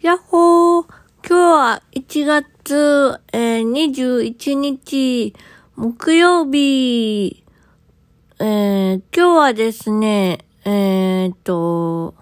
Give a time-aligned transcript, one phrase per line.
[0.00, 0.94] やっほー今
[1.28, 5.34] 日は1月、えー、21日、
[5.74, 7.42] 木曜日。
[8.38, 12.14] えー、今日はですね、えー、っと、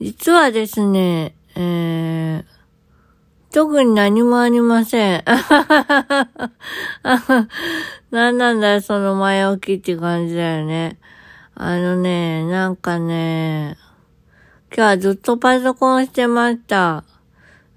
[0.00, 2.44] 実はですね、えー、
[3.52, 5.24] 特に何もありません。
[8.12, 11.00] 何なんだよ、その前置きって感じだよね。
[11.56, 13.76] あのね、なんかね、
[14.70, 17.02] 今日はずっとパソコンしてました。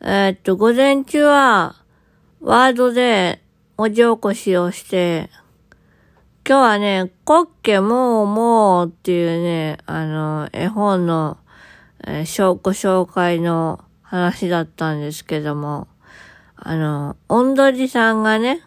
[0.01, 1.75] えー、っと、午前中は、
[2.41, 3.41] ワードで
[3.77, 5.29] 文字起こしをして、
[6.45, 11.37] 今日はね、コッケもうもうっていうね、あの、絵本の、
[12.05, 15.87] えー、ご紹介の話だったんですけども、
[16.57, 18.61] あの、おんどりさんがね、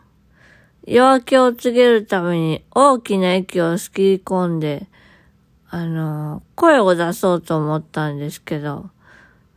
[0.86, 4.88] 夜明けを告げるために大きな息を吸き込んで、
[5.74, 8.91] あの、声を出そうと思ったんですけど、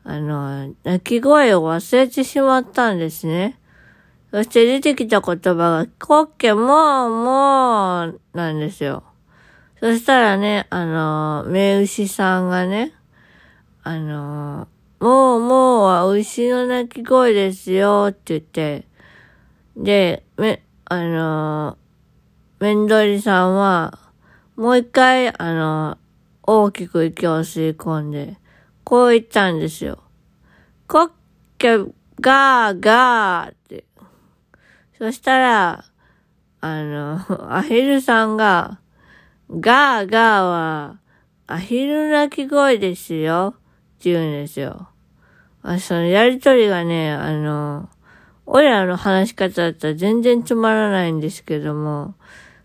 [0.04, 3.60] あの、泣き声を忘れてしまったんですね。
[4.32, 9.04] そして出てきた言葉が、コッケもう、もう、なんですよ。
[9.80, 12.96] そしたらね、あの、目牛さんがね、
[13.84, 14.68] あの、
[15.00, 18.88] もう、もうは牛の鳴き声ですよって言って、
[19.78, 21.78] で、め、あの、
[22.60, 24.00] めんどりさんは、
[24.56, 26.00] もう一回、あの、
[26.50, 28.38] 大きく息を吸い込んで、
[28.86, 30.02] こう言ったんですよ。
[30.88, 31.12] コッ
[31.58, 31.78] ケ
[32.22, 33.84] ガーガーって。
[34.98, 35.86] そしたら、
[36.62, 38.80] あの、アヒルさんが、
[39.52, 41.00] ガーガーは、
[41.48, 43.56] アヒル鳴き声ですよ。
[44.00, 44.88] って言うんですよ。
[45.64, 47.90] あそのやりとりがね、あの、
[48.46, 52.16] 俺らの話し方だったら全然つまらないんですけども、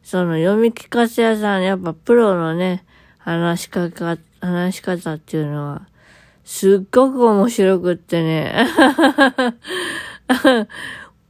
[0.04, 2.84] その読み聞かせ屋さん、やっぱプロのね、
[3.24, 5.86] 話し方、話し方っていうのは、
[6.44, 8.66] すっごく面白くってね。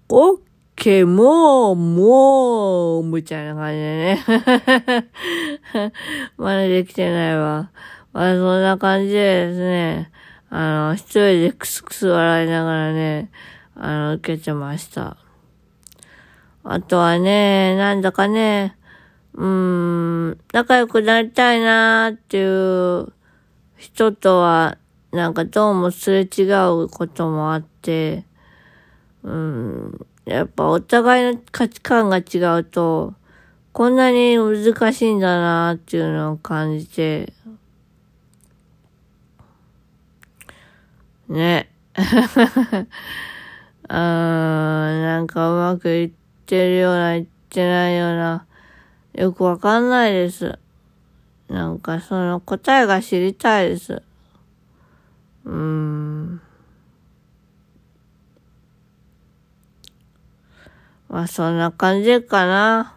[0.09, 0.39] オッ
[0.75, 4.25] ケー、もう、もう、みたいな感じでね。
[6.39, 7.70] 真似できてないわ。
[8.13, 10.11] まあ、そんな感じでですね、
[10.48, 13.31] あの、一人でクスクス笑いながらね、
[13.77, 15.19] あの、受けてました。
[16.64, 18.77] あとはね、なんだかね、
[19.35, 22.45] うーん、仲良くなりたいなーってい
[23.01, 23.13] う
[23.77, 24.79] 人とは、
[25.11, 26.43] なんかどうもすれ違
[26.85, 28.25] うこともあって、
[29.23, 33.15] うん、やっぱお互いの価値観が違うと、
[33.73, 37.33] こんなに難しいんだなーっていうのを感じて、
[41.29, 41.70] ね。
[43.89, 46.11] あー、なんかうまくいっ
[46.47, 48.47] てるような、いってないような、
[49.14, 50.58] よくわかんないです。
[51.48, 54.02] なんかその答えが知りたいです。
[55.45, 56.40] うーん。
[61.11, 62.95] まあそんな感じかな。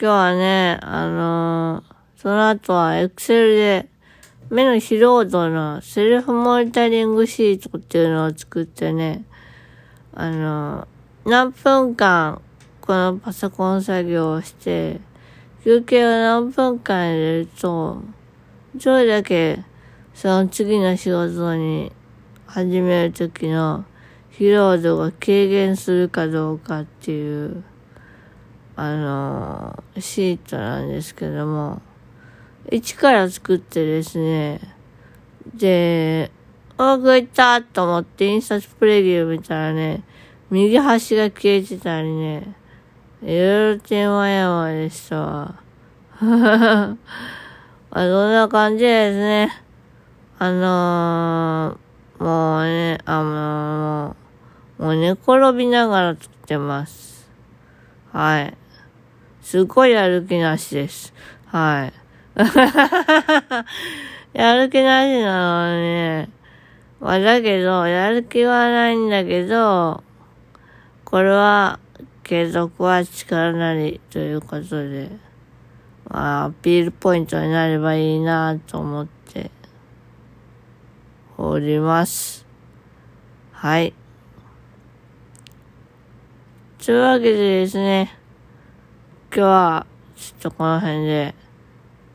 [0.00, 3.88] 今日はね、あのー、その後はエクセルで
[4.50, 9.24] 目の疲労度のセルフモニタリングシートっていうのを作ってね、
[10.14, 12.40] あのー、何分間
[12.88, 14.98] このパソコン作業をして、
[15.62, 18.00] 休憩を何分間入れると、
[18.76, 19.62] どれだけ
[20.14, 21.92] その次の仕事に
[22.46, 23.84] 始めるときの
[24.32, 27.62] 疲労度が軽減するかどうかっていう、
[28.74, 31.82] あの、シートなんですけども、
[32.72, 34.60] 一から作ってですね、
[35.54, 36.30] で、
[36.78, 40.04] あ、こいったと思って印刷プレビュー見たらね、
[40.50, 42.54] 右端が消えてたりね、
[43.22, 45.54] いろいろ手間山でしたわ。
[46.20, 46.96] ま
[47.90, 49.62] あ、そんな感じですね。
[50.38, 57.28] あのー、もうね、あのー、もう寝転びながら作ってます。
[58.12, 58.56] はい。
[59.42, 61.12] すごいやる気なしです。
[61.46, 61.92] はい。
[64.32, 66.28] やる気なしなのね。
[67.00, 70.04] まあ、だけど、やる気はないんだけど、
[71.04, 71.80] これは
[72.28, 75.08] 継続は力なりということで、
[76.04, 79.50] まあ、アピールポイントになればいいなと思って
[81.38, 82.44] おります。
[83.50, 83.94] はい。
[86.84, 88.14] というわけでですね、
[89.34, 91.34] 今日はちょっとこの辺で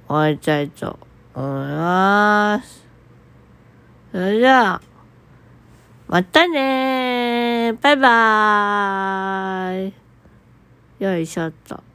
[0.07, 0.99] 終わりたいと
[1.33, 2.85] 思います。
[4.11, 4.79] それでは、
[6.07, 10.02] またねーバイバーイ
[11.03, 11.92] よいしょっと。